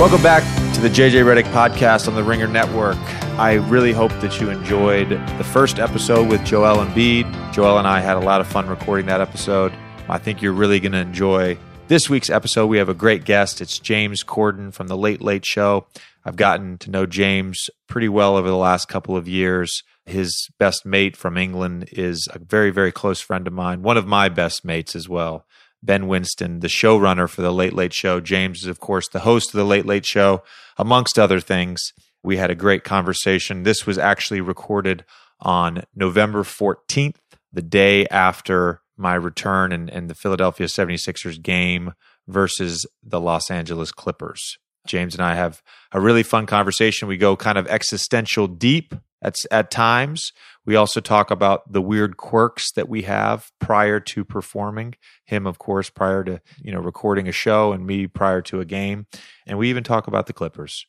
[0.00, 0.42] Welcome back
[0.76, 2.96] to the JJ Redick podcast on the Ringer Network.
[3.38, 7.52] I really hope that you enjoyed the first episode with Joel Embiid.
[7.52, 9.74] Joel and I had a lot of fun recording that episode.
[10.08, 11.58] I think you're really going to enjoy
[11.88, 12.68] this week's episode.
[12.68, 13.60] We have a great guest.
[13.60, 15.86] It's James Corden from The Late Late Show.
[16.24, 19.82] I've gotten to know James pretty well over the last couple of years.
[20.06, 24.06] His best mate from England is a very, very close friend of mine, one of
[24.06, 25.44] my best mates as well.
[25.82, 28.20] Ben Winston, the showrunner for The Late Late Show.
[28.20, 30.42] James is, of course, the host of The Late Late Show,
[30.76, 31.92] amongst other things.
[32.22, 33.62] We had a great conversation.
[33.62, 35.04] This was actually recorded
[35.40, 37.16] on November 14th,
[37.52, 41.94] the day after my return and, and the Philadelphia 76ers game
[42.28, 44.58] versus the Los Angeles Clippers.
[44.86, 47.08] James and I have a really fun conversation.
[47.08, 50.32] We go kind of existential deep at, at times.
[50.64, 54.94] We also talk about the weird quirks that we have prior to performing.
[55.24, 58.64] Him, of course, prior to you know recording a show, and me prior to a
[58.64, 59.06] game.
[59.46, 60.86] And we even talk about the Clippers.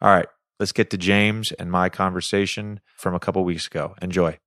[0.00, 0.26] All right,
[0.58, 3.94] let's get to James and my conversation from a couple weeks ago.
[4.00, 4.38] Enjoy.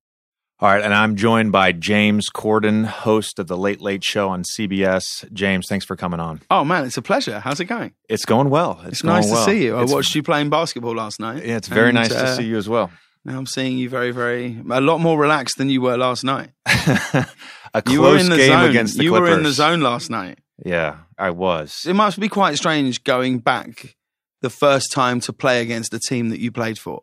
[0.60, 4.44] All right, and I'm joined by James Corden, host of the Late Late Show on
[4.44, 5.30] CBS.
[5.34, 6.42] James, thanks for coming on.
[6.50, 7.40] Oh man, it's a pleasure.
[7.40, 7.94] How's it going?
[8.08, 8.80] It's going well.
[8.84, 9.46] It's, it's nice well.
[9.46, 9.76] to see you.
[9.76, 11.46] I it's, watched you playing basketball last night.
[11.46, 12.92] Yeah, it's very and, nice uh, to see you as well.
[13.26, 16.50] Now I'm seeing you very, very a lot more relaxed than you were last night.
[16.66, 18.70] a close you were in the game zone.
[18.70, 19.30] against the you Clippers.
[19.30, 20.40] were in the zone last night.
[20.66, 21.86] Yeah, I was.
[21.88, 23.96] It must be quite strange going back
[24.42, 27.02] the first time to play against the team that you played for.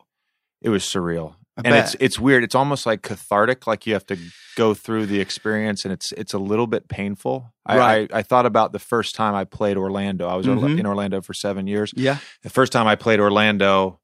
[0.62, 1.34] It was surreal.
[1.56, 1.84] I and bet.
[1.86, 2.44] it's it's weird.
[2.44, 3.66] It's almost like cathartic.
[3.66, 4.18] Like you have to
[4.56, 7.52] go through the experience, and it's it's a little bit painful.
[7.68, 8.08] Right.
[8.12, 10.28] I, I, I thought about the first time I played Orlando.
[10.28, 10.78] I was Mhm.
[10.78, 11.92] in Orlando for seven years.
[11.96, 12.18] Yeah.
[12.42, 13.99] The first time I played Orlando,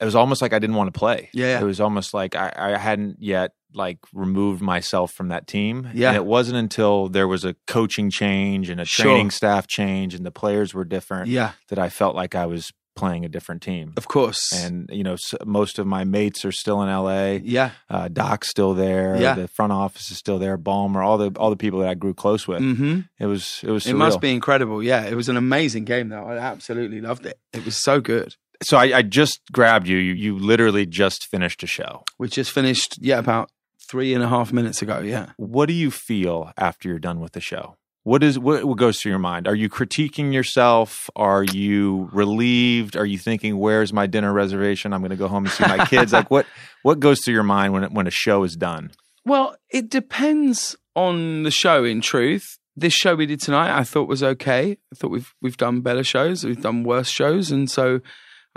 [0.00, 1.28] it was almost like I didn't want to play.
[1.32, 1.60] Yeah.
[1.60, 5.88] It was almost like I, I hadn't yet like removed myself from that team.
[5.94, 6.08] Yeah.
[6.08, 9.04] And it wasn't until there was a coaching change and a Sure.
[9.06, 11.52] training staff change and the players were different Yeah.
[11.68, 13.92] that I felt like I was playing a different team.
[13.96, 14.50] Of course.
[14.52, 17.38] And you know, most of my mates are still in LA.
[17.44, 17.70] yeah.
[17.88, 19.16] Uh, Doc's still there.
[19.20, 19.34] Yeah.
[19.34, 20.56] The front office is still there.
[20.58, 22.58] Ballmer, all the all the people that I grew close with.
[22.60, 23.86] hmm It was it was.
[23.86, 24.82] It must be incredible.
[24.82, 25.04] Yeah.
[25.04, 26.24] It was an amazing game though.
[26.24, 27.38] I absolutely loved it.
[27.52, 28.34] It was so good.
[28.62, 29.96] So I, I just grabbed you.
[29.96, 30.14] you.
[30.14, 32.04] You literally just finished a show.
[32.18, 33.50] We just finished, yeah, about
[33.88, 35.00] three and a half minutes ago.
[35.00, 35.30] Yeah.
[35.36, 37.76] What do you feel after you're done with the show?
[38.04, 39.46] What is what, what goes through your mind?
[39.46, 41.10] Are you critiquing yourself?
[41.14, 42.96] Are you relieved?
[42.96, 44.94] Are you thinking, "Where's my dinner reservation?
[44.94, 46.46] I'm going to go home and see my kids." like what
[46.82, 48.92] what goes through your mind when when a show is done?
[49.26, 51.84] Well, it depends on the show.
[51.84, 54.78] In truth, this show we did tonight, I thought was okay.
[54.90, 58.00] I thought we've we've done better shows, we've done worse shows, and so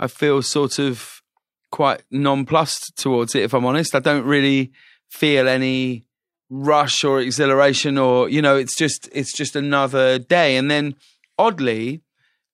[0.02, 1.22] I feel sort of
[1.70, 3.44] quite nonplussed towards it.
[3.44, 4.72] If I'm honest, I don't really
[5.08, 6.02] feel any
[6.50, 10.56] rush or exhilaration, or you know, it's just it's just another day.
[10.56, 10.96] And then,
[11.38, 12.02] oddly,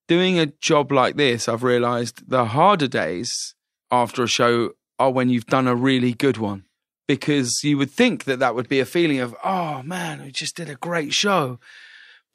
[0.08, 3.54] doing a job like this, I've realised the harder days
[3.90, 6.64] after a show are when you've done a really good one
[7.06, 10.54] because you would think that that would be a feeling of, oh man, we just
[10.54, 11.58] did a great show.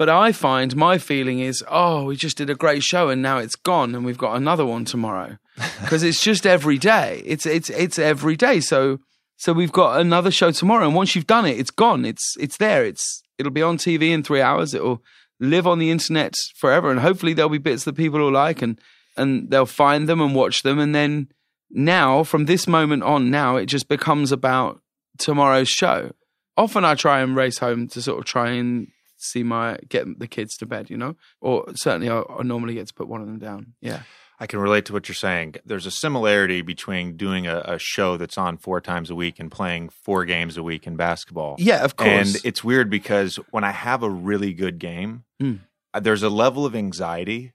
[0.03, 3.37] But I find my feeling is, oh, we just did a great show and now
[3.37, 5.37] it's gone and we've got another one tomorrow.
[5.79, 7.23] Because it's just every day.
[7.25, 8.59] It's it's it's every day.
[8.59, 8.99] So
[9.37, 12.03] so we've got another show tomorrow and once you've done it, it's gone.
[12.03, 12.83] It's it's there.
[12.83, 14.73] It's it'll be on TV in 3 hours.
[14.73, 15.01] It'll
[15.39, 18.81] live on the internet forever and hopefully there'll be bits that people will like and
[19.15, 21.29] and they'll find them and watch them and then
[21.69, 24.81] now from this moment on now it just becomes about
[25.17, 26.11] tomorrow's show
[26.57, 28.87] often i try and race home to sort of try and
[29.23, 32.87] see my get the kids to bed you know or certainly i, I normally get
[32.87, 34.01] to put one of them down yeah
[34.39, 35.55] I can relate to what you're saying.
[35.63, 39.49] There's a similarity between doing a, a show that's on four times a week and
[39.49, 41.55] playing four games a week in basketball.
[41.59, 45.59] yeah of course And it's weird because when I have a really good game, Mm.
[46.01, 47.53] there's a level of anxiety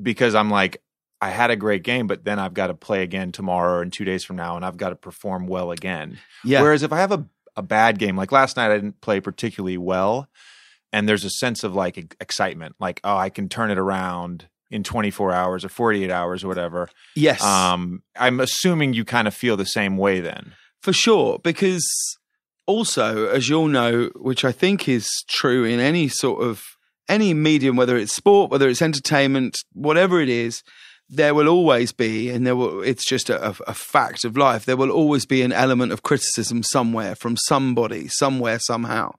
[0.00, 0.80] because I'm like,
[1.20, 4.04] I had a great game, but then I've got to play again tomorrow and two
[4.04, 6.18] days from now, and I've got to perform well again.
[6.44, 7.26] yeah Whereas if I have a,
[7.56, 10.28] a bad game, like last night, I didn't play particularly well,
[10.92, 14.82] and there's a sense of like excitement, like, oh, I can turn it around in
[14.82, 16.88] 24 hours or 48 hours or whatever.
[17.14, 20.54] yes Um, I'm assuming you kind of feel the same way then.
[20.80, 21.86] For sure, because
[22.66, 26.62] also, as you'll know, which I think is true in any sort of
[27.08, 30.62] any medium, whether it's sport, whether it's entertainment, whatever it is,
[31.08, 32.82] there will always be, and there will.
[32.82, 34.64] It's just a, a fact of life.
[34.64, 39.12] There will always be an element of criticism somewhere from somebody, somewhere, somehow.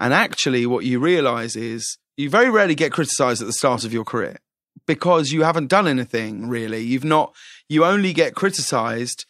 [0.00, 3.92] And actually, what you realize is you very rarely get criticized at the start of
[3.92, 4.38] your career
[4.86, 6.80] because you haven't done anything really.
[6.80, 7.34] You've not.
[7.68, 9.26] You only get criticized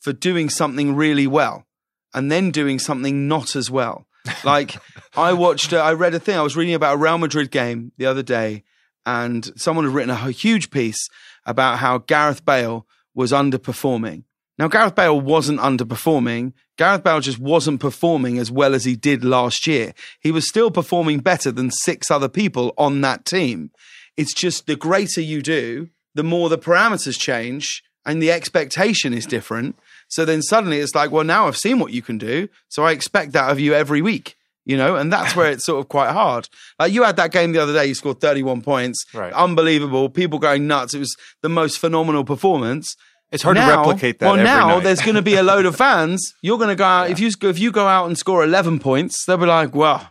[0.00, 1.66] for doing something really well
[2.14, 4.06] and then doing something not as well.
[4.44, 4.76] Like
[5.16, 7.90] I watched, uh, I read a thing, I was reading about a Real Madrid game
[7.96, 8.62] the other day,
[9.04, 11.08] and someone had written a huge piece
[11.44, 14.22] about how Gareth Bale was underperforming.
[14.58, 16.52] Now, Gareth Bale wasn't underperforming.
[16.76, 19.94] Gareth Bale just wasn't performing as well as he did last year.
[20.20, 23.70] He was still performing better than six other people on that team.
[24.16, 29.26] It's just the greater you do, the more the parameters change and the expectation is
[29.26, 29.76] different.
[30.08, 32.48] So then suddenly it's like, well, now I've seen what you can do.
[32.68, 35.80] So I expect that of you every week you know, and that's where it's sort
[35.80, 36.48] of quite hard.
[36.78, 39.04] Like you had that game the other day, you scored 31 points.
[39.12, 39.32] Right.
[39.32, 40.08] Unbelievable.
[40.08, 40.94] People going nuts.
[40.94, 42.96] It was the most phenomenal performance.
[43.32, 44.26] It's hard now, to replicate that.
[44.26, 46.34] Well, every now there's going to be a load of fans.
[46.42, 49.24] You're going to go out if you if you go out and score 11 points,
[49.24, 50.10] they'll be like, well,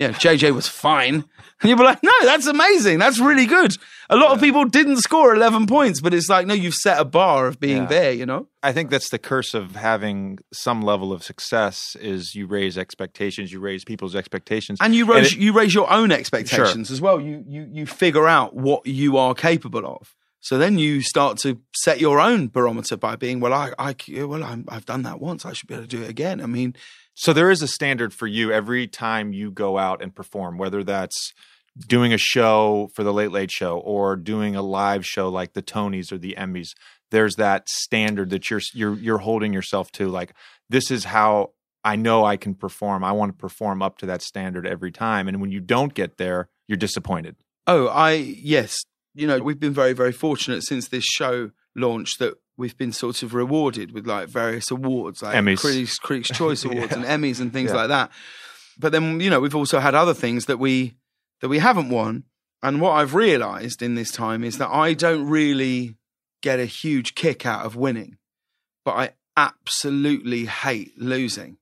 [0.00, 1.14] yeah, JJ was fine,
[1.60, 2.98] and you'll be like, no, that's amazing.
[2.98, 3.76] That's really good.
[4.10, 7.04] A lot of people didn't score 11 points, but it's like, no, you've set a
[7.06, 7.86] bar of being Yeah.
[7.88, 8.12] there.
[8.12, 8.48] You know.
[8.62, 13.52] I think that's the curse of having some level of success is you raise expectations,
[13.52, 14.78] you raise people's expectations.
[14.82, 17.20] and you raise it- you raise your own expectations as well.
[17.20, 20.14] You you you figure out what you are capable of.
[20.44, 23.54] So then you start to set your own barometer by being well.
[23.54, 23.96] I I
[24.26, 25.46] well I'm, I've done that once.
[25.46, 26.42] I should be able to do it again.
[26.42, 26.76] I mean,
[27.14, 30.84] So there is a standard for you every time you go out and perform, whether
[30.84, 31.32] that's
[31.88, 35.62] doing a show for the Late Late Show or doing a live show like the
[35.62, 36.74] Tonys or the Emmys.
[37.10, 40.08] There's that standard that you're you're you're holding yourself to.
[40.08, 40.34] Like
[40.68, 41.52] this is how
[41.84, 43.02] I know I can perform.
[43.02, 45.26] I want to perform up to that standard every time.
[45.26, 47.36] And when you don't get there, you're disappointed.
[47.66, 52.34] oh I yes, you know we've been very very fortunate since this show launched that
[52.56, 55.60] we've been sort of rewarded with like various awards like Emmys.
[55.60, 57.02] Critics Critics Choice Awards Yeah.
[57.02, 57.76] and Emmys and things Yeah.
[57.76, 58.10] like that.
[58.78, 60.94] But then you know we've also had other things that we
[61.40, 62.24] that we haven't won.
[62.62, 65.96] And what I've realized in this time is that I don't really
[66.42, 68.16] get a huge kick out of winning,
[68.84, 71.58] but I absolutely hate losing.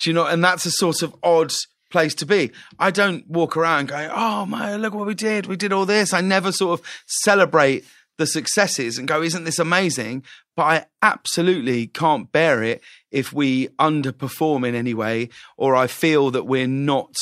[0.00, 0.26] Do you know?
[0.26, 1.52] And that's a sort of odd
[1.90, 2.50] place to be.
[2.78, 5.46] I don't walk around going, "Oh my, look what we did!
[5.46, 7.84] We did all this." I never sort of celebrate
[8.16, 10.24] the successes and go, "Isn't this amazing?"
[10.56, 16.30] But I absolutely can't bear it if we underperform in any way, or I feel
[16.32, 17.16] that we're not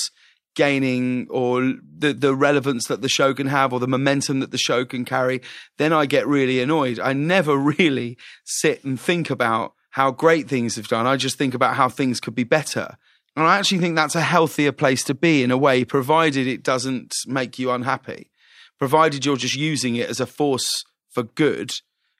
[0.56, 4.58] gaining or the the relevance that the show can have or the momentum that the
[4.58, 5.42] show can carry
[5.76, 10.74] then i get really annoyed i never really sit and think about how great things
[10.74, 12.96] have done i just think about how things could be better
[13.36, 16.62] and i actually think that's a healthier place to be in a way provided it
[16.62, 18.30] doesn't make you unhappy
[18.78, 21.70] provided you're just using it as a force for good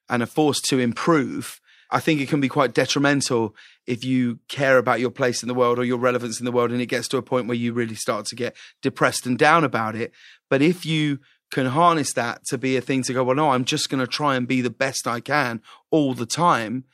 [0.08, 1.60] and a force to improve
[1.90, 3.54] I think it can be quite detrimental
[3.86, 6.72] if you care about your place in the world or your relevance in the world
[6.72, 9.62] and it gets to a point where you really start to get depressed and down
[9.62, 10.12] about it.
[10.50, 11.20] But if you
[11.52, 14.06] can harness that to be a thing to go, well, no, I'm just going to
[14.06, 16.84] try and be the best I can all the time,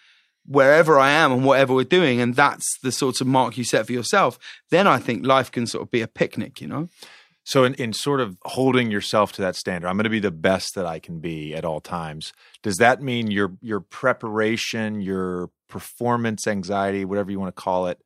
[0.47, 2.21] wherever I am and whatever we're doing.
[2.21, 4.39] And that's the sort of mark you set for yourself.
[4.71, 6.89] Then I think life can sort of be a picnic, you know?
[7.44, 10.31] So, in, in sort of holding yourself to that standard, I'm going to be the
[10.31, 12.33] best that I can be at all times.
[12.62, 18.00] Does that mean your your preparation, your performance anxiety, whatever you want to call it,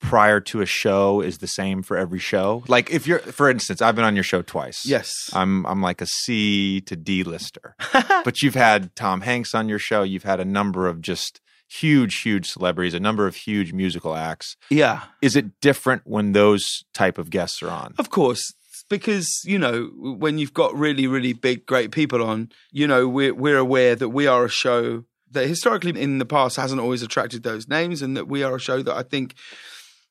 [0.00, 2.62] prior to a show is the same for every show?
[2.68, 4.84] Like, if you're, for instance, I've been on your show twice.
[4.84, 5.30] Yes.
[5.32, 7.76] I'm I'm like a C to D lister,
[8.24, 10.02] but you've had Tom Hanks on your show.
[10.02, 11.40] You've had a number of just
[11.80, 14.56] huge, huge celebrities, a number of huge musical acts.
[14.70, 15.02] yeah.
[15.22, 17.94] Is it different when those type of guests are on?
[17.98, 18.52] Of course,
[18.88, 23.34] because you know when you've got really, really big, great people on, you know we're
[23.34, 27.42] we're aware that we are a show that historically in the past hasn't always attracted
[27.42, 29.34] those names, and that we are a show that I think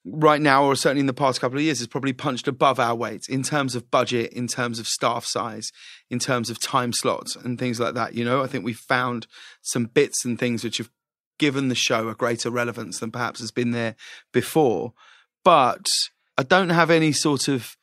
[0.05, 2.95] right now, or certainly in the past couple of years, has probably punched above our
[2.95, 5.71] weight in terms of budget, in terms of staff size,
[6.09, 8.13] in terms of time slots, and things like that.
[8.13, 9.27] You know, I think we've found
[9.61, 10.89] some bits and things which have
[11.37, 13.95] given the show a greater relevance than perhaps has been there
[14.31, 14.93] before.
[15.43, 15.85] But
[16.37, 17.75] I don't have any sort of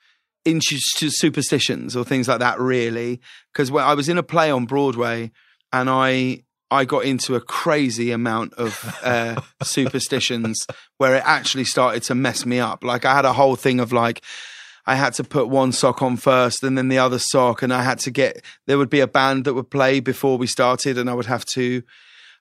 [0.44, 3.20] into superstitions or things like that really
[3.52, 5.30] because when I was in a play on Broadway
[5.70, 10.66] and I I got into a crazy amount of uh, superstitions
[10.98, 12.84] where it actually started to mess me up.
[12.84, 14.22] Like I had a whole thing of like
[14.86, 17.82] I had to put one sock on first and then the other sock, and I
[17.82, 21.10] had to get there would be a band that would play before we started, and
[21.10, 21.82] I would have to.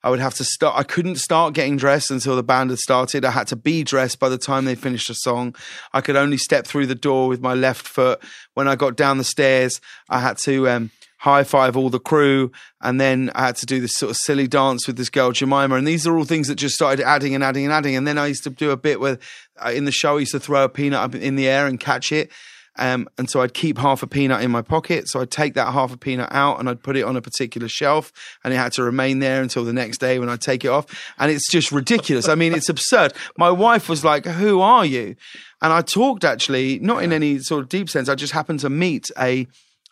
[0.04, 0.78] I would have to start.
[0.78, 3.26] I couldn't start getting dressed until the band had started.
[3.26, 5.56] I had to be dressed by the time they finished a song.
[5.94, 8.22] I could only step through the door with my left foot.
[8.54, 12.52] When I got down the stairs, I had to um, high five all the crew,
[12.82, 15.76] and then I had to do this sort of silly dance with this girl Jemima.
[15.76, 17.96] And these are all things that just started adding and adding and adding.
[17.96, 19.20] And then I used to do a bit where
[19.64, 21.80] uh, in the show I used to throw a peanut up in the air and
[21.80, 22.32] catch it.
[22.80, 25.10] Um, and so I'd keep half a peanut in my pocket.
[25.10, 27.68] So I'd take that half a peanut out and I'd put it on a particular
[27.68, 28.12] shelf
[28.44, 30.86] and it had to remain there until the next day when I'd take it off.
[31.20, 32.30] And it's just ridiculous.
[32.30, 33.14] I mean, it's absurd.
[33.38, 35.16] My wife was like, Who are you?
[35.62, 38.08] And I talked actually, not in any sort of deep sense.
[38.08, 39.46] I just happened to meet a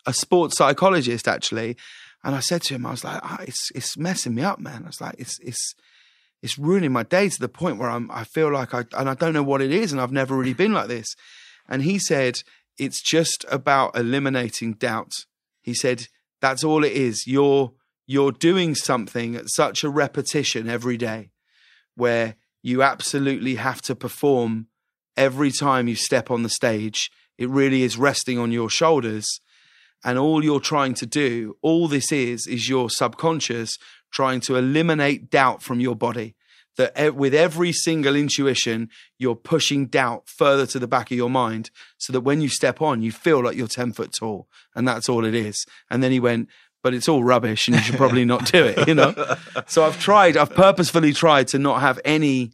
[0.06, 1.76] a sports psychologist actually,
[2.24, 4.84] and I said to him, I was like, oh, it's it's messing me up, man.
[4.84, 5.74] I was like, it's it's
[6.42, 9.14] it's ruining my day to the point where I'm I feel like I and I
[9.14, 11.14] don't know what it is, and I've never really been like this.
[11.68, 12.42] And he said,
[12.78, 15.12] it's just about eliminating doubt.
[15.60, 16.06] He said,
[16.40, 17.26] that's all it is.
[17.26, 17.72] You're
[18.06, 21.30] you're doing something at such a repetition every day
[21.94, 24.68] where you absolutely have to perform
[25.14, 27.10] every time you step on the stage.
[27.36, 29.40] It really is resting on your shoulders.
[30.04, 33.76] And all you're trying to do, all this is, is your subconscious
[34.10, 36.34] trying to eliminate doubt from your body.
[36.78, 41.70] That with every single intuition, you're pushing doubt further to the back of your mind
[41.98, 44.48] so that when you step on, you feel like you're 10 foot tall.
[44.74, 45.66] And that's all it is.
[45.90, 46.48] And then he went,
[46.84, 49.12] but it's all rubbish and you should probably not do it, you know?
[49.66, 52.52] So I've tried, I've purposefully tried to not have any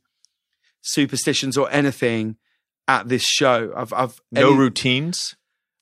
[0.83, 2.37] superstitions or anything
[2.89, 3.73] at this show.
[3.77, 5.37] I've, I've no any, routines,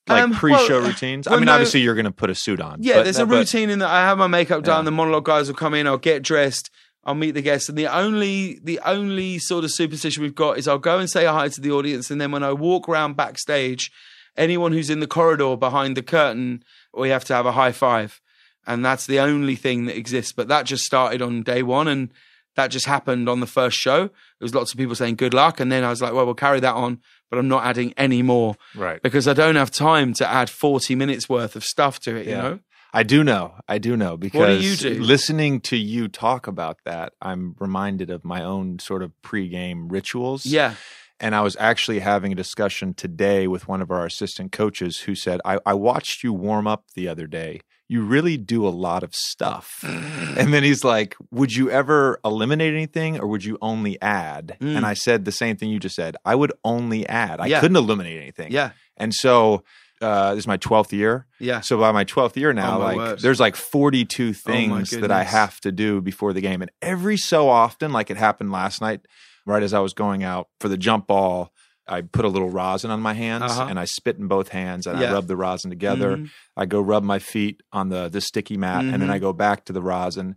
[0.07, 1.27] like Um, pre-show well, routines.
[1.27, 2.79] well, I mean, no- obviously you're going to put a suit on.
[2.81, 4.79] Yeah, but- there's a but- routine in that I have my makeup done.
[4.83, 4.85] Yeah.
[4.85, 5.87] The monologue guys will come in.
[5.87, 6.69] I'll get dressed.
[7.05, 10.67] I'll meet the guests, and the only the only sort of superstition we've got is
[10.67, 13.91] I'll go and say hi to the audience, and then when I walk around backstage,
[14.37, 18.21] anyone who's in the corridor behind the curtain, we have to have a high five,
[18.65, 20.31] and that's the only thing that exists.
[20.31, 22.09] But that just started on day one, and
[22.55, 24.07] that just happened on the first show.
[24.07, 24.11] There
[24.45, 26.59] was lots of people saying good luck, and then I was like, well, we'll carry
[26.61, 29.01] that on, but I'm not adding any more Right.
[29.01, 32.27] because I don't have time to add 40 minutes worth of stuff to it.
[32.27, 32.59] You know.
[32.93, 33.55] I do know.
[33.67, 35.01] I do know because you do?
[35.01, 40.45] listening to you talk about that, I'm reminded of my own sort of pre-game rituals.
[40.45, 40.75] Yeah.
[41.19, 45.15] And I was actually having a discussion today with one of our assistant coaches who
[45.15, 47.61] said, I, I watched you warm up the other day.
[47.87, 49.79] You really do a lot of stuff.
[49.83, 54.57] and then he's like, Would you ever eliminate anything or would you only add?
[54.59, 54.77] Mm.
[54.77, 56.15] And I said the same thing you just said.
[56.25, 57.39] I would only add.
[57.39, 57.59] I Yeah.
[57.59, 58.51] couldn't eliminate anything.
[58.51, 58.71] Yeah.
[58.97, 59.63] And so
[60.01, 61.27] uh, this is my 12th year.
[61.39, 61.61] Yeah.
[61.61, 65.23] So by my 12th year now, Oh, like there's like 42 Oh, things that I
[65.23, 66.61] have to do before the game.
[66.61, 69.01] And every so often, like it happened last night,
[69.45, 71.51] right as I was going out for the jump ball,
[71.87, 73.67] I put a little rosin on my hands Uh-huh.
[73.69, 76.15] and I spit in both hands and I rub the rosin together.
[76.17, 76.29] Mhm.
[76.55, 79.13] I go rub my feet on the the sticky mat and then Mhm.
[79.13, 80.35] I go back to the rosin,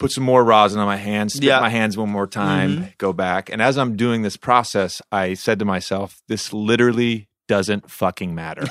[0.00, 1.54] put some more rosin on my hands, spit Yeah.
[1.56, 1.62] Mm-hmm.
[1.62, 3.50] my hands one more time, go back.
[3.50, 8.62] And as I'm doing this process, I said to myself, this literally doesn't fucking matter.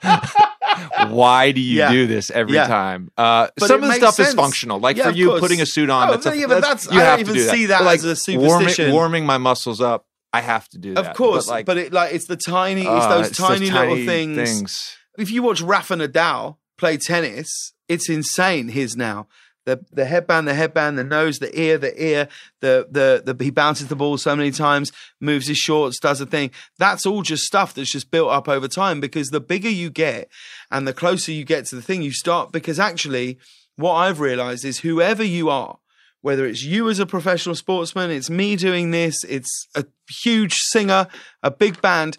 [1.08, 1.92] Why do you Yeah.
[1.92, 2.66] do this every Yeah.
[2.66, 3.10] time?
[3.16, 4.28] Uh, some of the stuff sense.
[4.30, 4.78] is functional.
[4.80, 6.08] Like Yeah, for you, putting a suit on.
[6.08, 7.54] Oh, that's a, but that's, that's- you I don't have even to do that.
[7.54, 8.92] see that But, like, as a superstition.
[8.92, 11.06] Warming, my muscles up, I have to do that.
[11.06, 13.70] Of course, but, but, like, it like it's the tiny, it's uh, those it's tiny
[13.70, 14.36] little things.
[14.36, 14.96] things.
[15.18, 18.68] If you watch Rafa Nadal play tennis, it's insane.
[18.68, 19.26] His now
[19.68, 22.28] the the headband, the headband, the nose, the ear, the ear,
[22.60, 26.26] the the the he bounces the ball so many times, moves his shorts, does a
[26.26, 26.50] thing.
[26.78, 29.00] That's all just stuff that's just built up over time.
[29.00, 30.30] Because the bigger you get,
[30.70, 32.50] and the closer you get to the thing, you start.
[32.50, 33.38] Because actually,
[33.76, 35.78] what I've realized is whoever you are,
[36.22, 39.84] whether it's you as a professional sportsman, it's me doing this, it's a
[40.22, 41.08] huge singer,
[41.42, 42.16] a big band,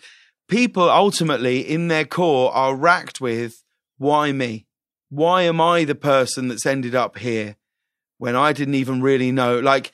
[0.47, 3.63] people ultimately in their core are racked with
[3.97, 4.65] why me?
[5.09, 7.55] Why am I the person that's ended up here
[8.17, 9.59] when I didn't even really know?
[9.59, 9.91] Like,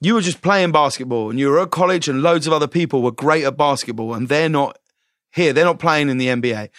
[0.00, 3.02] you were just playing basketball and you were at college and loads of other people
[3.02, 4.78] were great at basketball and they're not
[5.32, 5.52] here.
[5.52, 6.70] They're not playing in the NBA.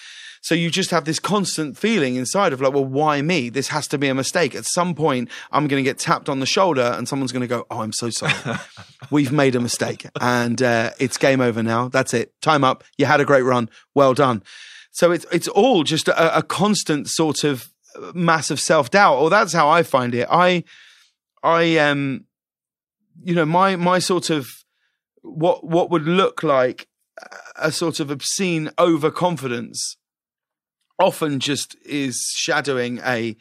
[0.42, 3.50] So you just have this constant feeling inside of like, well, why me?
[3.50, 4.54] This has to be a mistake.
[4.54, 7.48] At some point, I'm going to get tapped on the shoulder and someone's going to
[7.48, 8.34] go, oh, I'm so sorry.
[9.10, 11.88] We've made a mistake and uh, it's game over now.
[11.88, 12.40] That's it.
[12.44, 12.84] Time up.
[13.00, 13.72] You had a great run.
[13.96, 14.44] Well done.
[14.92, 17.74] So it's it's all just a, a constant sort of
[18.14, 19.18] massive self doubt.
[19.18, 20.28] Or that's how I find it.
[20.30, 20.64] I
[21.44, 22.26] I um
[23.24, 24.48] you know my my sort of
[25.22, 26.88] what what would look like
[27.56, 29.98] a sort of obscene overconfidence
[31.00, 33.36] often just is shadowing a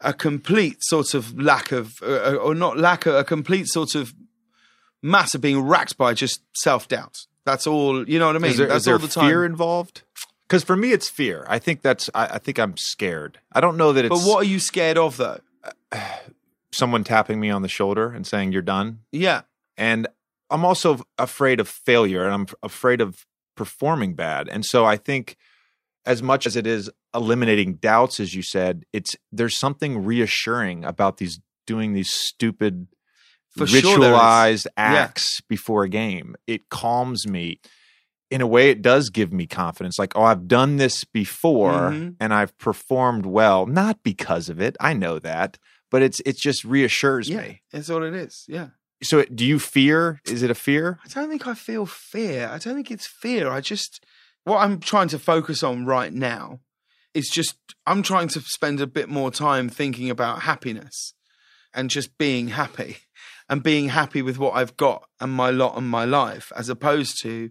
[0.00, 4.14] a complete sort of lack of uh, or not lack of a complete sort of
[5.02, 7.26] mass of being racked by just self doubt.
[7.44, 8.08] That's all.
[8.08, 8.50] You know what I mean?
[8.50, 9.28] is there, That's is there all the time.
[9.28, 10.02] fear involved?
[10.48, 11.44] Because for me, it's fear.
[11.48, 12.08] I think that's.
[12.14, 13.40] I, I think I'm scared.
[13.52, 15.40] I don't know that it's but what are you scared of though?
[16.72, 19.00] someone tapping me on the shoulder and saying you're done.
[19.10, 19.42] Yeah.
[19.76, 20.06] And
[20.50, 23.26] I'm also afraid of failure, and I'm afraid of
[23.56, 24.48] performing bad.
[24.48, 25.36] And so I think,
[26.04, 31.16] as much as it is eliminating doubts, as you said, it's there's something reassuring about
[31.16, 32.86] these doing these stupid
[33.56, 36.36] For sure ritualized acts before a game.
[36.46, 37.60] It calms me.
[38.30, 39.98] In a way, it does give me confidence.
[39.98, 42.16] Like, oh, I've done this before Mhm.
[42.18, 44.76] and I've performed well, not because of it.
[44.80, 45.58] I know that,
[45.92, 47.40] but it's it just reassures Yeah.
[47.42, 47.62] me.
[47.70, 48.44] That's all it is.
[48.48, 48.70] Yeah.
[49.02, 50.20] So, do you fear?
[50.24, 50.98] Is it a fear?
[51.04, 52.48] I don't think I feel fear.
[52.48, 53.48] I don't think it's fear.
[53.50, 54.04] I just
[54.44, 56.60] what I'm trying to focus on right now
[57.14, 57.56] is just
[57.86, 61.14] I'm trying to spend a bit more time thinking about happiness
[61.74, 62.96] and just being happy
[63.48, 67.20] and being happy with what I've got and my lot and my life, as opposed
[67.22, 67.50] to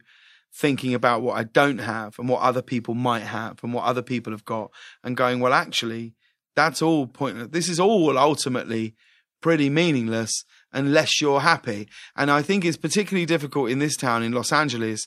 [0.55, 4.01] thinking about what I don't have and what other people might have and what other
[4.01, 4.71] people have got
[5.03, 6.13] and going, well, actually,
[6.55, 7.49] that's all pointless.
[7.51, 8.95] This is all ultimately
[9.41, 11.89] pretty meaningless unless you're happy.
[12.15, 15.05] And I think it's particularly difficult in this town in Los Angeles,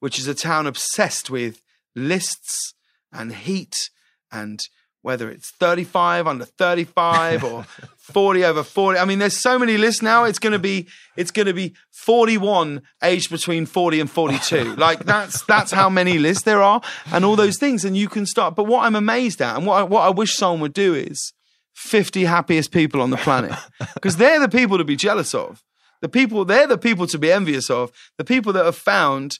[0.00, 1.62] which is a town obsessed with
[1.94, 2.74] lists
[3.12, 3.90] and heat
[4.32, 4.60] and
[5.02, 7.64] whether it's 35 under 35 or
[7.98, 10.24] 40 over 40 i mean there's so many lists now.
[10.24, 15.04] It's going to be it's going to be 41 aged between 40 and 42 like
[15.04, 16.80] that's that's how many lists there are
[17.12, 18.54] and all those things and you can start.
[18.54, 21.32] But what i'm amazed at and what I, what I wish someone would do is
[21.74, 23.52] 50 happiest people on the planet.
[23.94, 25.62] Because they're the people to be jealous of.
[26.02, 27.90] The people they're the people to be envious of.
[28.18, 29.38] The people that have found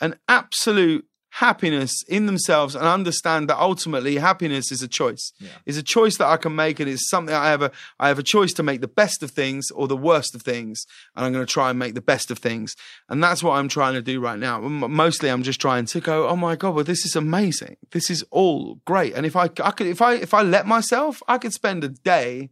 [0.00, 5.32] an absolute happiness in themselves and understand that ultimately happiness is a choice.
[5.40, 5.48] Yeah.
[5.64, 8.18] Is a choice that I can make and it's something I have a I have
[8.18, 10.84] a choice to make the best of things or the worst of things
[11.16, 12.76] and I'm going to try and make the best of things.
[13.08, 14.60] And that's what I'm trying to do right now.
[14.60, 17.78] Mostly I'm just trying to go, "Oh my god, well this is amazing.
[17.92, 21.22] This is all great." And if I I could if I if I let myself,
[21.26, 22.50] I could spend a day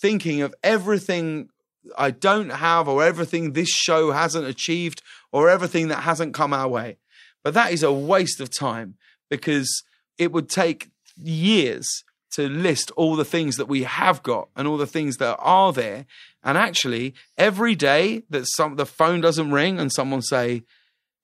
[0.00, 1.50] thinking of everything
[1.98, 6.68] I don't have or everything this show hasn't achieved or everything that hasn't come our
[6.68, 6.96] way
[7.42, 8.94] but that is a waste of time
[9.30, 9.82] because
[10.18, 14.78] it would take years to list all the things that we have got and all
[14.78, 16.06] the things that are there.
[16.42, 20.62] And actually, every day that some the phone doesn't ring and someone say,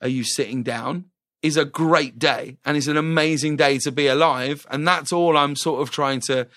[0.03, 1.07] "Are you sitting down?"
[1.41, 4.67] is a great day and it's an amazing day to be alive.
[4.71, 6.49] And that's all I'm sort of trying to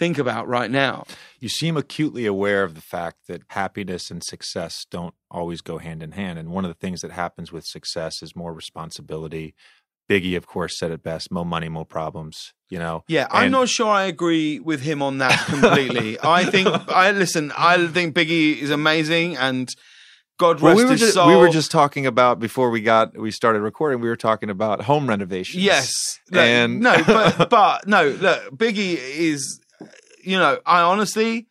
[0.00, 1.04] think about right now.
[1.40, 6.02] You seem acutely aware of the fact that happiness and success don't always go hand
[6.02, 6.38] in hand.
[6.38, 9.54] And one of the things that happens with success is more responsibility.
[10.08, 13.04] Biggie, of course, said it best more money, more problems, you know?
[13.08, 16.18] Yeah, and- I'm not sure I agree with him on that completely.
[16.22, 19.68] I think, I listen, I think Biggie is amazing and.
[20.38, 21.28] God rest well, we his just, soul.
[21.28, 24.00] We were just talking about before we got we started recording.
[24.00, 25.62] We were talking about home renovations.
[25.62, 28.08] Yes, and no, but but no.
[28.08, 29.60] Look, Biggie is
[30.22, 31.48] you know, I honestly,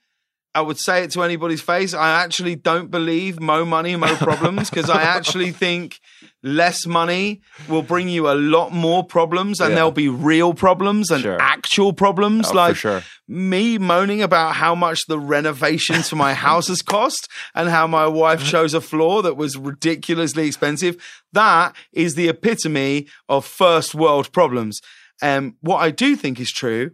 [0.55, 1.93] I would say it to anybody's face.
[1.93, 5.99] I actually don't believe mo money, mo problems because I actually think
[6.41, 9.75] less money will bring you a lot more problems and yeah.
[9.75, 11.39] there'll be real problems and sure.
[11.39, 12.49] actual problems.
[12.49, 13.03] Oh, like sure.
[13.27, 18.07] me moaning about how much the renovations for my house has cost and how my
[18.07, 20.97] wife chose a floor that was ridiculously expensive.
[21.31, 24.81] That is the epitome of first world problems.
[25.21, 26.91] And um, what I do think is true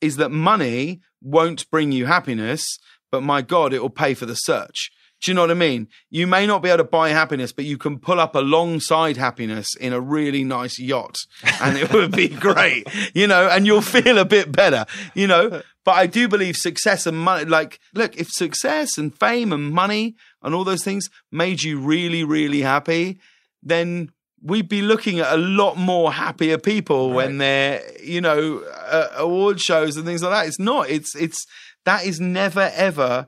[0.00, 2.78] is that money won't bring you happiness,
[3.10, 4.90] but my God, it will pay for the search.
[5.20, 5.88] Do you know what I mean?
[6.10, 9.74] You may not be able to buy happiness, but you can pull up alongside happiness
[9.74, 11.16] in a really nice yacht
[11.60, 15.62] and it would be great, you know, and you'll feel a bit better, you know.
[15.84, 20.14] But I do believe success and money, like, look, if success and fame and money
[20.42, 23.18] and all those things made you really, really happy,
[23.62, 27.16] then we'd be looking at a lot more happier people right.
[27.16, 30.46] when they're you know uh, award shows and things like that.
[30.46, 30.88] It's not.
[30.88, 31.46] It's it's
[31.84, 33.26] that is never ever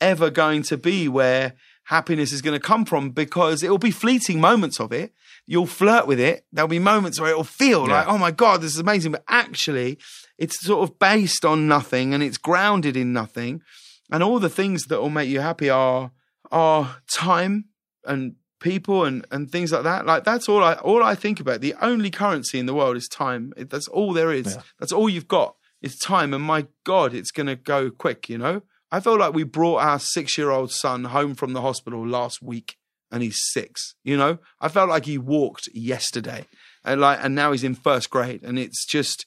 [0.00, 3.90] ever going to be where happiness is going to come from because it will be
[3.90, 5.12] fleeting moments of it.
[5.46, 6.46] You'll flirt with it.
[6.52, 7.98] There'll be moments where it'll feel yeah.
[7.98, 9.12] like oh my god this is amazing.
[9.12, 9.98] But actually
[10.38, 13.62] it's sort of based on nothing and it's grounded in nothing.
[14.10, 16.10] And all the things that will make you happy are
[16.50, 17.66] are time
[18.04, 20.06] and people and, and things like that.
[20.06, 21.60] Like that's all I all I think about.
[21.60, 23.52] The only currency in the world is time.
[23.56, 24.56] That's all there is.
[24.56, 24.62] Yeah.
[24.80, 26.34] That's all you've got is time.
[26.34, 28.28] And my God, it's going to go quick.
[28.28, 28.62] You know.
[28.90, 32.42] I felt like we brought our six year old son home from the hospital last
[32.42, 32.76] week,
[33.10, 33.94] and he's six.
[34.02, 36.46] You know, I felt like he walked yesterday,
[36.84, 39.26] and like, and now he's in first grade, and it's just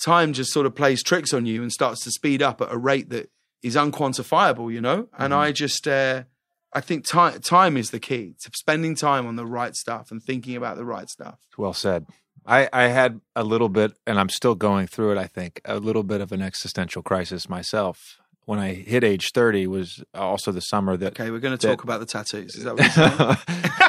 [0.00, 2.78] time just sort of plays tricks on you and starts to speed up at a
[2.78, 3.30] rate that
[3.62, 4.72] is unquantifiable.
[4.72, 5.42] You know, and mm-hmm.
[5.42, 5.86] I just.
[5.86, 6.24] Uh,
[6.72, 10.22] I think time time is the key to spending time on the right stuff and
[10.22, 11.38] thinking about the right stuff.
[11.56, 12.06] Well said.
[12.46, 15.18] I, I had a little bit, and I'm still going through it.
[15.18, 19.66] I think a little bit of an existential crisis myself when I hit age 30
[19.66, 21.20] was also the summer that.
[21.20, 22.54] Okay, we're going to talk about the tattoos.
[22.54, 23.80] Is that what you're saying?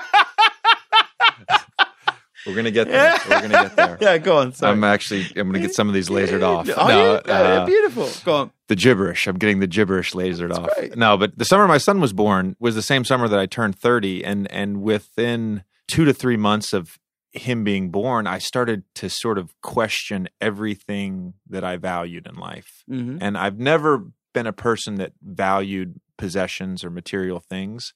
[2.45, 3.17] We're gonna get there.
[3.29, 3.97] We're gonna get there.
[4.01, 4.53] yeah, go on.
[4.53, 4.71] Sorry.
[4.71, 6.69] I'm actually I'm gonna get some of these lasered off.
[6.69, 8.09] Oh, no, uh, beautiful.
[8.23, 8.51] Go on.
[8.67, 9.27] The gibberish.
[9.27, 10.69] I'm getting the gibberish lasered That's off.
[10.75, 10.97] Great.
[10.97, 13.77] No, but the summer my son was born was the same summer that I turned
[13.77, 16.97] 30, and and within two to three months of
[17.31, 22.83] him being born, I started to sort of question everything that I valued in life,
[22.89, 23.17] mm-hmm.
[23.21, 27.93] and I've never been a person that valued possessions or material things,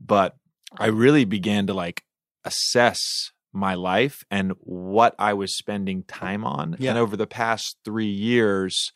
[0.00, 0.36] but
[0.78, 2.04] I really began to like
[2.44, 6.76] assess my life and what I was spending time on.
[6.78, 6.90] Yeah.
[6.90, 8.92] And over the past three years,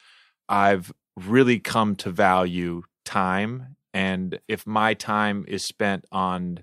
[0.49, 3.77] I've really come to value time.
[3.95, 6.63] And if my time is spent on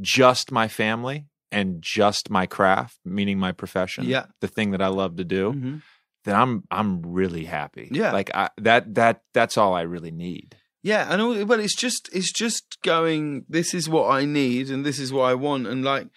[0.00, 4.26] just my family and just my craft, meaning my profession, Yeah.
[4.40, 5.82] the thing that I love to do, Mhm.
[6.24, 7.88] then I'm I'm really happy.
[7.92, 8.12] Yeah.
[8.12, 10.56] like I, that that that's all I really need.
[10.82, 13.46] Yeah, and all, but it's just it's just going.
[13.48, 16.08] This is what I need, and this is what I want, and like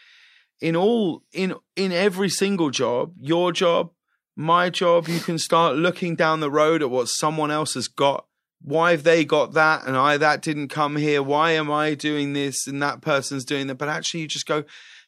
[0.61, 3.91] in all in in every single job, your job,
[4.35, 8.25] my job, you can start looking down the road at what someone else has got.
[8.61, 11.21] Why have they got that, and I that didn't come here?
[11.21, 13.75] Why am I doing this, and that person's doing that?
[13.75, 14.63] But actually, you just go.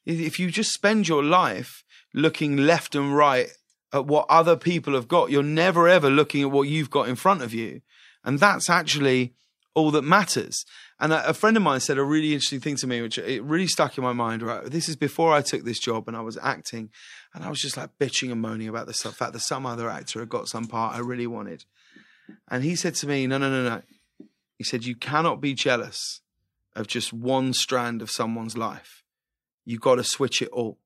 [0.06, 1.84] If you just spend your life
[2.14, 3.50] looking left and right
[3.92, 7.16] at what other people have got, you're never ever looking at what you've got in
[7.16, 7.82] front of you,
[8.24, 9.34] and that's actually
[9.74, 10.66] all that matters.
[11.00, 13.68] And a, friend of mine said a really interesting thing to me, which it really
[13.68, 14.42] stuck in my mind.
[14.42, 16.90] Right, this is before I took this job and I was acting,
[17.34, 20.20] and I was just like bitching and moaning about the fact that some other actor
[20.20, 21.64] had got some part I really wanted.
[22.50, 23.82] And he said to me, "No, no, no, no."
[24.58, 26.22] He said, "You cannot be jealous
[26.76, 29.04] of just one strand of someone's life.
[29.64, 30.78] You got to switch it all."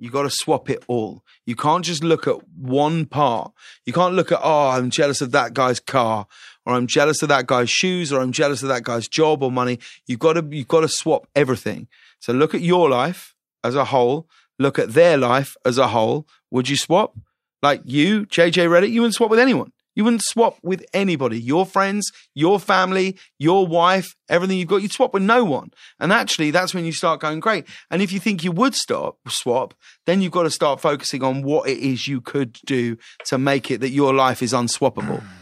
[0.00, 1.24] You got to swap it all.
[1.44, 3.52] You can't just look at one part.
[3.84, 6.28] You can't look at, oh, I'm jealous of that guy's car,
[6.68, 9.50] or I'm jealous of that guy's shoes, or I'm jealous of that guy's job or
[9.50, 9.78] money.
[10.06, 11.88] You've got to, you've got to swap everything.
[12.20, 14.28] So look at your life as a whole.
[14.58, 16.28] Look at their life as a whole.
[16.50, 17.16] Would you swap?
[17.62, 19.72] Like you, JJ Redick, you wouldn't swap with anyone.
[19.94, 21.40] You wouldn't swap with anybody.
[21.40, 25.70] Your friends, your family, your wife, everything you've got, you'd swap with no one.
[25.98, 27.64] And actually, that's when you start going great.
[27.90, 29.72] And if you think you would stop swap,
[30.04, 33.70] then you've got to start focusing on what it is you could do to make
[33.70, 35.24] it that your life is unswappable.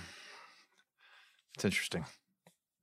[1.57, 2.05] It's interesting.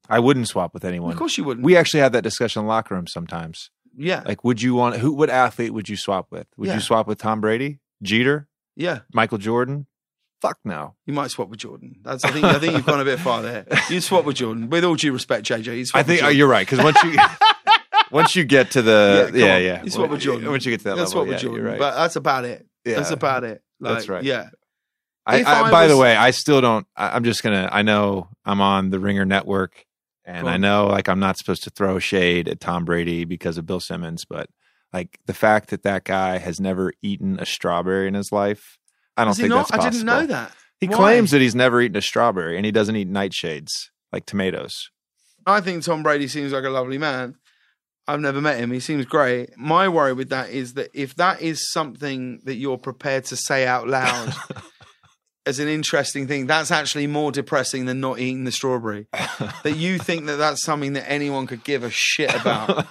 [0.10, 1.12] I wouldn't swap with anyone.
[1.14, 1.64] Of course you wouldn't.
[1.66, 3.70] We actually have that discussion in the locker room sometimes.
[3.96, 5.14] yeah, Like, would you want who?
[5.14, 6.48] What athlete would you swap with?
[6.58, 6.76] Would Yeah.
[6.76, 9.00] you swap with Tom Brady, Jeter, yeah.
[9.14, 9.88] Michael Jordan?
[10.42, 10.96] Fuck no.
[11.06, 12.02] You might swap with Jordan.
[12.04, 13.66] That's I think I think you've gone a bit far there.
[13.90, 14.70] You swap with Jordan.
[14.70, 16.38] With all due respect, JJ, you swap I think with oh, Jordan.
[16.40, 17.16] you're right because once you
[18.12, 19.64] once you get to the come yeah on.
[19.64, 20.50] yeah, You swap with Jordan.
[20.50, 21.80] Once you get to that That's level, what yeah, you're right.
[21.80, 22.66] But that's about it.
[22.84, 22.96] yeah.
[22.96, 23.62] That's about it.
[23.80, 24.24] Like, That's right.
[24.24, 24.50] Yeah.
[25.26, 26.86] I, I, I by the way, I still don't.
[26.96, 27.70] I, I'm just gonna.
[27.72, 29.86] I know I'm on the Ringer Network,
[30.26, 33.58] and Go I know like I'm not supposed to throw shade at Tom Brady because
[33.58, 34.50] of Bill Simmons, but
[34.92, 38.78] like the fact that that guy has never eaten a strawberry in his life,
[39.16, 39.70] I don't think not?
[39.70, 39.92] that's I possible.
[39.92, 40.52] didn't know that.
[40.80, 40.96] He Why?
[40.96, 44.90] claims that he's never eaten a strawberry, and he doesn't eat nightshades like tomatoes.
[45.46, 47.36] I think Tom Brady seems like a lovely man.
[48.08, 48.72] I've never met him.
[48.72, 49.58] He seems great.
[49.58, 53.66] My worry with that is that if that is something that you're prepared to say
[53.66, 54.34] out loud
[55.46, 59.08] as an interesting thing, that's actually more depressing than not eating the strawberry.
[59.64, 62.86] that you think that that's something that anyone could give a shit about,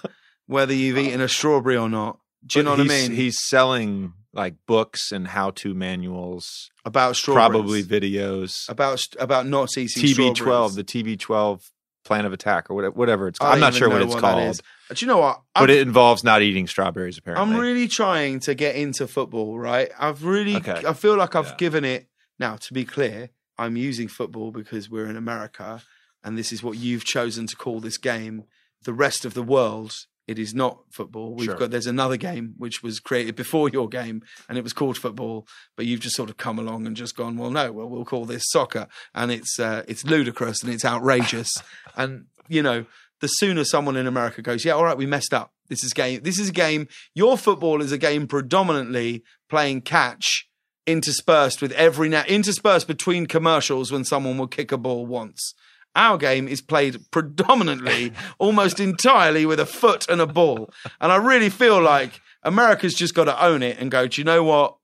[0.46, 2.18] whether you've eaten a strawberry or not.
[2.44, 3.12] Do you know what I mean?
[3.12, 7.82] He's selling like books and how-to manuals, about strawberries.
[7.82, 8.68] probably videos.
[8.68, 11.60] about about not eating TB12, the TB12
[12.04, 13.54] plan of attack, or whatever, whatever it's called.
[13.54, 14.60] I'm not sure what it's what called.
[14.88, 15.42] But you know what?
[15.54, 17.16] but I've- it involves not eating strawberries.
[17.18, 19.90] Apparently, I'm really trying to get into football, right?
[19.98, 20.82] I've really, Okay.
[20.86, 21.56] I feel like I've Yeah.
[21.58, 22.08] given it.
[22.38, 25.82] Now, to be clear, I'm using football because we're in America
[26.24, 28.44] and this is what you've chosen to call this game.
[28.84, 29.92] The rest of the world,
[30.26, 31.34] it is not football.
[31.34, 31.56] We've Sure.
[31.56, 35.46] got, there's another game which was created before your game and it was called football,
[35.76, 38.24] but you've just sort of come along and just gone, well, no, well, we'll call
[38.24, 38.86] this soccer.
[39.14, 41.52] And it's, uh, it's ludicrous and it's outrageous.
[41.96, 42.86] and, you know,
[43.20, 45.52] the sooner someone in America goes, yeah, all right, we messed up.
[45.68, 46.22] This is game.
[46.22, 46.88] This is a game.
[47.14, 50.48] Your football is a game predominantly playing catch,
[50.86, 55.54] interspersed with every now interspersed between commercials when someone will kick a ball once.
[55.94, 60.70] Our game is played predominantly, almost entirely with a foot and a ball.
[61.00, 64.24] And I really feel like America's just got to own it and go, do you
[64.24, 64.76] know what?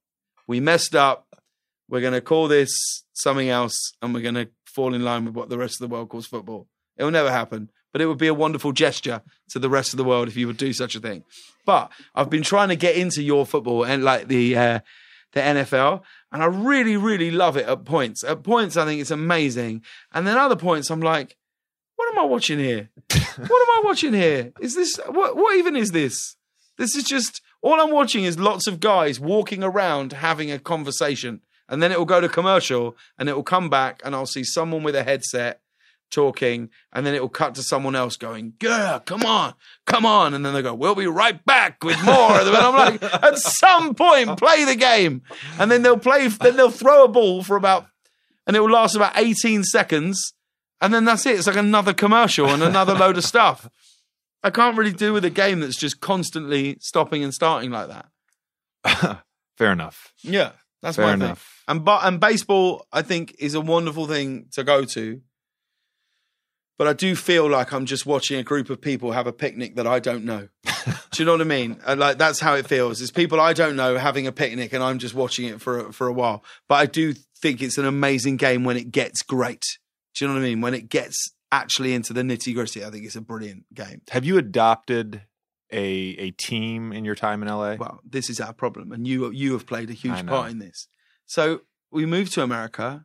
[0.47, 1.27] We messed up.
[1.89, 5.35] We're going to call this something else and we're going to fall in line with
[5.35, 6.69] what the rest of the world calls football.
[6.97, 9.97] It will never happen, but it would be a wonderful gesture to the rest of
[9.97, 11.25] the world if you would do such a thing.
[11.65, 14.81] But I've been trying to get into your football and like the uh,
[15.33, 18.25] the NFL, and I really, really love it at points.
[18.25, 21.37] At points, I think it's amazing, and then other points, I'm like,
[21.97, 22.91] what am I watching here?
[23.11, 24.53] what am I watching here?
[24.61, 25.37] Is this what?
[25.37, 26.37] What even is this?
[26.77, 31.41] This is just all I'm watching is lots of guys walking around having a conversation,
[31.69, 34.45] and then it will go to commercial, and it will come back, and I'll see
[34.45, 35.61] someone with a headset
[36.11, 39.55] talking, and then it will cut to someone else going, "Yeah, come on,
[39.87, 43.03] come on," and then they go, "We'll be right back with more." and I'm like,
[43.03, 45.23] at some point, play the game,
[45.59, 47.87] and then they'll play, then they'll throw a ball for about,
[48.47, 50.33] and it will last about 18 seconds,
[50.81, 51.37] and then that's it.
[51.37, 53.69] It's like another commercial and another load of stuff.
[54.43, 59.23] I can't really do with a game that's just constantly stopping and starting like that.
[59.59, 60.13] Fair enough.
[60.23, 61.23] Yeah, that's Fair my thing.
[61.23, 61.63] enough.
[61.67, 65.21] And but and baseball, I think, is a wonderful thing to go to.
[66.79, 69.75] But I do feel like I'm just watching a group of people have a picnic
[69.75, 70.49] that I don't know.
[70.65, 71.81] do you know what I mean?
[71.85, 73.03] And like that's how it feels.
[73.03, 76.07] It's people I don't know having a picnic, and I'm just watching it for for
[76.07, 76.45] a while.
[76.69, 79.65] But I do think it's an amazing game when it gets great.
[80.15, 80.61] Do you know what I mean?
[80.61, 84.03] When it gets actually into the nitty gritty, I think it's a brilliant game.
[84.11, 85.23] Have you adopted
[85.73, 87.75] a a team in your time in LA?
[87.75, 90.89] well, this is our problem, and you you have played a huge part in this.
[91.27, 93.05] So we moved to America.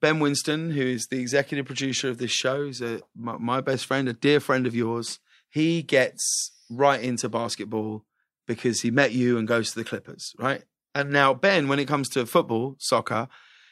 [0.00, 3.86] Ben Winston, who is the executive producer of this show, is a, my, my best
[3.86, 5.18] friend, a dear friend of yours.
[5.50, 8.04] He gets right into basketball
[8.46, 10.64] because he met you and goes to the Clippers, right?
[10.94, 13.28] And now Ben, when it comes to football, soccer,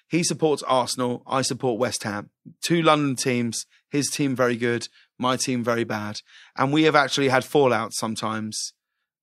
[0.09, 1.23] he supports Arsenal.
[1.27, 2.31] I support West Ham.
[2.63, 3.67] Two London teams.
[3.91, 4.89] His team very good.
[5.19, 6.21] My team very bad.
[6.57, 8.73] And we have actually had fallout sometimes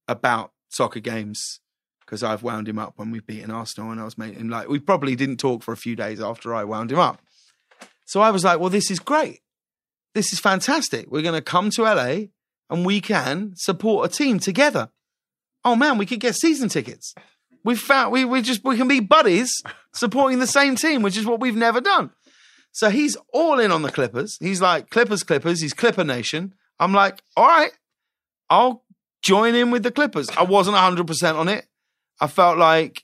[0.08, 1.60] about soccer games
[2.06, 4.80] because I've wound him up when we've beaten Arsenal and I was making like we
[4.80, 7.22] probably didn't talk for a few days after I wound him up.
[8.06, 9.42] So I was like, well, this is great.
[10.14, 11.10] This is fantastic.
[11.10, 12.28] We're going to come to LA
[12.70, 14.90] and we can support a team together.
[15.64, 17.16] Oh man, we could get season tickets.
[17.64, 19.64] We've found we we just we can be buddies
[19.94, 22.12] supporting the same team, which is what we've never done.
[22.72, 24.38] So he's all in on the Clippers.
[24.40, 25.62] He's like Clippers, Clippers.
[25.62, 26.54] He's Clipper Nation.
[26.80, 27.72] I'm like, all right,
[28.50, 28.84] I'll
[29.22, 30.30] join in with the Clippers.
[30.32, 31.66] I wasn't 100% on it.
[32.20, 33.04] I felt like,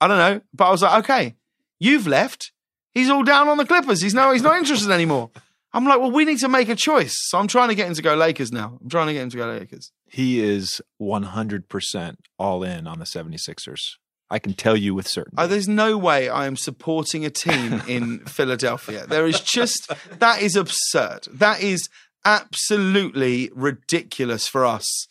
[0.00, 1.36] I don't know, but I was like, okay,
[1.78, 2.52] you've left.
[2.94, 4.00] He's all down on the Clippers.
[4.02, 5.30] He's no, he's not interested anymore.
[5.74, 7.16] I'm like, well, we need to make a choice.
[7.28, 8.78] So I'm trying to get him to go Lakers now.
[8.80, 9.90] I'm trying to get him to go Lakers.
[10.06, 13.80] He is 100% all in on the 76ers.
[14.28, 15.36] I can tell you with certainty.
[15.38, 19.06] Oh, there's no way I am supporting a team in Philadelphia.
[19.06, 21.28] There is just, that is absurd.
[21.30, 21.88] That is
[22.24, 25.08] absolutely ridiculous for us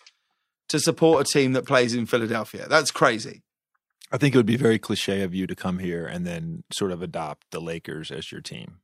[0.72, 2.68] to support a team that plays in Philadelphia.
[2.68, 3.44] That's crazy.
[4.12, 6.92] I think it would be very cliche of you to come here and then sort
[6.92, 8.80] of adopt the Lakers as your team.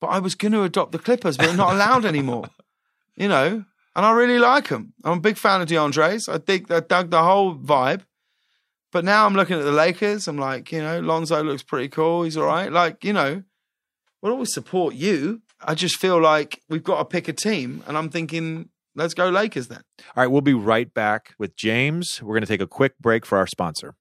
[0.00, 2.46] But I was going to adopt the Clippers, but they're not allowed anymore.
[3.16, 4.92] You know, and I really like them.
[5.04, 6.28] I'm a big fan of DeAndre's.
[6.28, 8.00] I think I dug the whole vibe.
[8.90, 10.26] But now I'm looking at the Lakers.
[10.26, 12.24] I'm like, you know, Lonzo looks pretty cool.
[12.24, 12.72] He's all right.
[12.72, 13.44] Like, you know,
[14.20, 15.42] we'll always support you.
[15.60, 19.28] I just feel like we've got to pick a team, and I'm thinking, let's go
[19.28, 19.82] Lakers then.
[20.16, 22.22] All right, we'll be right back with James.
[22.22, 23.94] We're going to take a quick break for our sponsor.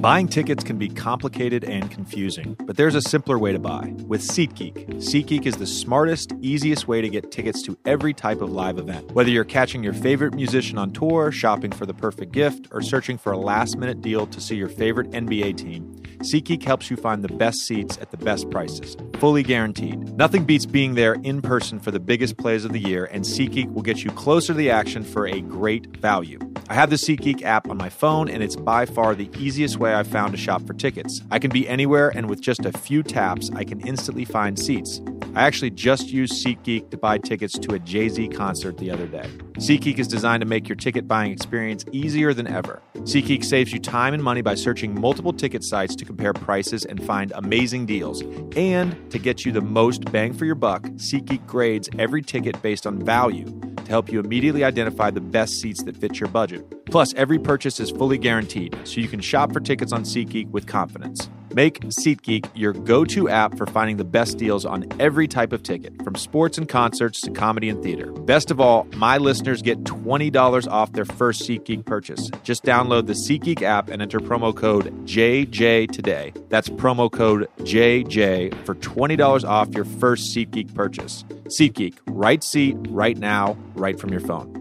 [0.00, 4.22] Buying tickets can be complicated and confusing, but there's a simpler way to buy with
[4.22, 4.94] SeatGeek.
[4.94, 9.12] SeatGeek is the smartest, easiest way to get tickets to every type of live event.
[9.12, 13.18] Whether you're catching your favorite musician on tour, shopping for the perfect gift, or searching
[13.18, 17.22] for a last minute deal to see your favorite NBA team, SeatGeek helps you find
[17.22, 20.16] the best seats at the best prices, fully guaranteed.
[20.16, 23.70] Nothing beats being there in person for the biggest plays of the year, and SeatGeek
[23.74, 26.38] will get you closer to the action for a great value.
[26.70, 29.89] I have the SeatGeek app on my phone, and it's by far the easiest way
[29.94, 31.22] I've found to shop for tickets.
[31.30, 35.00] I can be anywhere, and with just a few taps, I can instantly find seats.
[35.34, 39.06] I actually just used SeatGeek to buy tickets to a Jay Z concert the other
[39.06, 39.28] day.
[39.58, 42.82] SeatGeek is designed to make your ticket buying experience easier than ever.
[42.96, 47.04] SeatGeek saves you time and money by searching multiple ticket sites to compare prices and
[47.04, 48.22] find amazing deals.
[48.56, 52.86] And to get you the most bang for your buck, SeatGeek grades every ticket based
[52.86, 53.44] on value
[53.76, 56.79] to help you immediately identify the best seats that fit your budget.
[56.90, 60.66] Plus, every purchase is fully guaranteed, so you can shop for tickets on SeatGeek with
[60.66, 61.30] confidence.
[61.52, 65.62] Make SeatGeek your go to app for finding the best deals on every type of
[65.62, 68.12] ticket, from sports and concerts to comedy and theater.
[68.12, 72.28] Best of all, my listeners get $20 off their first SeatGeek purchase.
[72.42, 76.32] Just download the SeatGeek app and enter promo code JJ today.
[76.48, 81.24] That's promo code JJ for $20 off your first SeatGeek purchase.
[81.46, 84.56] SeatGeek, right seat, right now, right from your phone.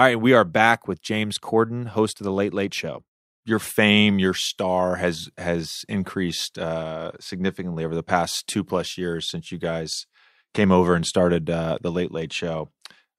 [0.00, 3.04] All right, we are back with James Corden, host of the Late Late Show.
[3.44, 9.28] Your fame, your star has has increased uh, significantly over the past two plus years
[9.28, 10.06] since you guys
[10.54, 12.70] came over and started uh, the Late Late Show,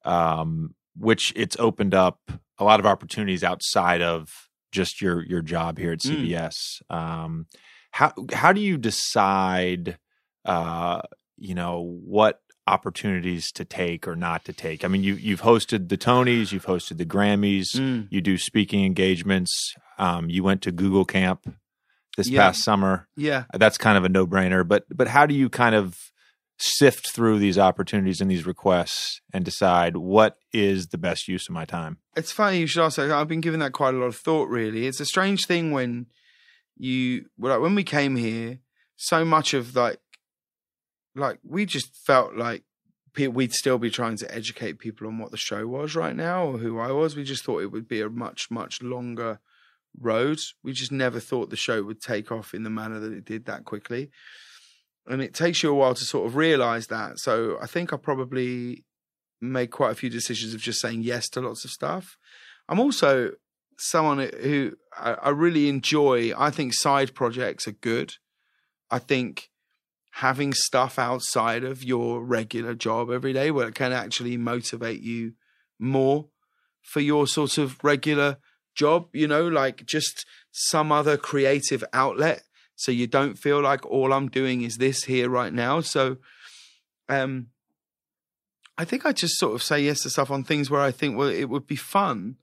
[0.06, 2.18] um, which it's opened up
[2.58, 4.32] a lot of opportunities outside of
[4.72, 6.32] just your your job here at Mm.
[6.32, 6.82] CBS.
[6.90, 7.46] Um,
[7.92, 10.00] how how do you decide,
[10.46, 11.02] uh,
[11.38, 14.84] you know, what opportunities to take or not to take?
[14.84, 18.08] I mean, you you've hosted the Tonys, you've hosted the Grammys, Mm.
[18.10, 19.74] you do speaking engagements.
[19.98, 21.54] Um, you went to Google Camp
[22.18, 22.42] this Yeah.
[22.48, 23.08] past summer.
[23.16, 23.46] Yeah.
[23.54, 24.68] That's kind of a no brainer.
[24.68, 25.96] But but how do you kind of
[26.64, 31.54] sift through these opportunities and these requests and decide what is the best use of
[31.54, 31.98] my time?
[32.16, 33.10] It's funny you should ask that.
[33.12, 34.48] I've been giving that quite a lot of thought.
[34.50, 36.06] Really, it's a strange thing when
[36.78, 38.60] you like when we came here.
[38.98, 39.98] So much of like,
[41.16, 42.64] like we just felt like
[43.18, 46.58] we'd still be trying to educate people on what the show was right now or
[46.58, 47.16] who I was.
[47.16, 49.40] We just thought it would be a much, much longer
[50.00, 50.40] road.
[50.64, 53.46] We just never thought the show would take off in the manner that it did
[53.46, 54.12] that quickly.
[55.08, 57.20] And it takes you a while to sort of realize that.
[57.20, 58.86] So I think I probably
[59.42, 62.18] made quite a few decisions of just saying yes to lots of stuff.
[62.70, 63.32] I'm also
[63.78, 66.32] someone who I, really enjoy.
[66.38, 68.14] I think side projects are good.
[68.90, 69.50] I think
[70.16, 75.34] having stuff outside of your regular job every day where it can actually motivate you
[75.80, 76.28] more
[76.82, 78.38] for your sort of regular
[78.76, 82.44] job, you know, like just some other creative outlet.
[82.76, 85.82] So you don't feel like all I'm doing is this here right now.
[85.82, 86.18] So
[87.08, 87.48] um
[88.78, 91.16] I think I just sort of say yes to stuff on things where I think,
[91.16, 92.38] well, it would be fun.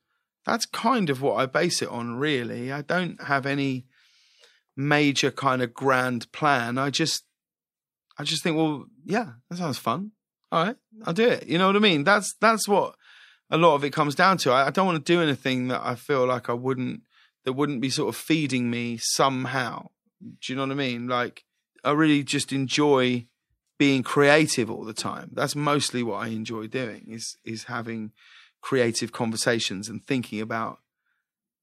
[0.47, 2.71] That's kind of what I base it on, really.
[2.71, 3.87] I don't have any
[4.77, 6.79] major kind of grand plan.
[6.79, 7.25] I just
[8.19, 10.13] I just think, well, yeah, that sounds fun.
[10.51, 11.47] All right, I'll do it.
[11.47, 12.05] You know what I mean?
[12.05, 12.95] That's that's what
[13.51, 14.51] a lot of it comes down to.
[14.51, 17.03] I, I don't want to do anything that I feel like I wouldn't
[17.45, 19.89] that wouldn't be sort of feeding me somehow.
[20.21, 21.07] Do you know what I mean?
[21.07, 21.45] Like
[21.85, 23.27] I really just enjoy
[23.79, 25.31] being creative all the time.
[25.33, 28.13] That's mostly what I enjoy doing is is having
[28.61, 30.79] creative conversations and thinking about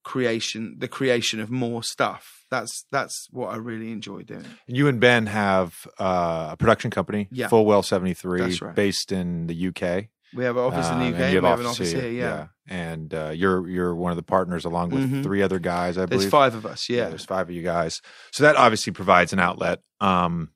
[0.06, 2.46] creation the creation of more stuff.
[2.50, 4.46] That's that's what I really enjoy doing.
[4.68, 7.50] You and Ben have uh, a production company, Yeah.
[7.50, 8.74] Fulwell seventy three, That's right.
[8.76, 10.06] based in the UK.
[10.34, 11.14] We have an office in the UK.
[11.20, 12.10] and we have an office office here.
[12.12, 12.48] Yeah.
[12.68, 15.24] And uh, you're you're one of the partners along with Mhm.
[15.24, 16.30] three other guys, I There's believe.
[16.32, 16.88] five of us.
[16.90, 17.10] Yeah.
[17.10, 18.02] there's five of you guys.
[18.32, 19.80] So that obviously provides an outlet.
[20.02, 20.50] Um,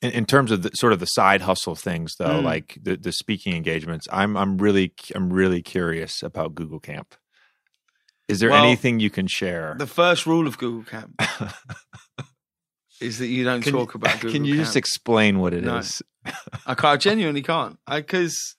[0.00, 2.44] in, in terms of the, sort of the side hustle things, though, Mm.
[2.44, 7.14] like the, the speaking engagements, I'm I'm really I'm really curious about Google Camp.
[8.28, 9.74] Is there Well, anything you can share?
[9.78, 11.20] The first rule of Google Camp
[13.00, 14.64] is that you don't Can talk you- about Google Can you Camp.
[14.66, 16.02] just explain what it is?
[16.24, 16.32] No.
[16.66, 16.84] I can't.
[16.84, 17.78] I genuinely can't.
[17.90, 18.56] Because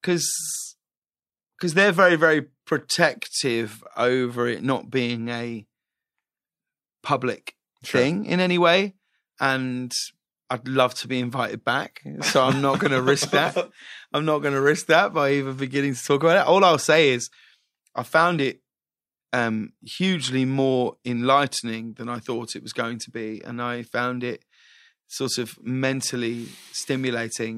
[0.00, 0.76] because
[1.58, 5.66] because they're very very protective over it not being a
[7.02, 8.00] public Sure.
[8.00, 8.94] thing in any way,
[9.38, 9.92] and
[10.50, 12.00] I'd love to be invited back.
[12.22, 13.56] So I'm not going to risk that.
[14.12, 16.46] I'm not going to risk that by even beginning to talk about it.
[16.48, 17.30] All I'll say is
[17.94, 18.60] I found it
[19.32, 24.24] um, hugely more enlightening than I thought it was going to be, and I found
[24.24, 24.44] it
[25.08, 27.54] sort of mentally stimulating